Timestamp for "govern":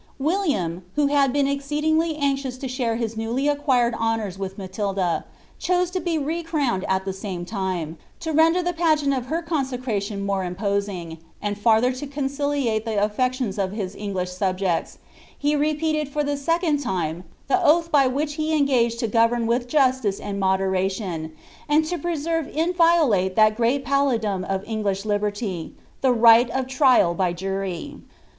19.07-19.45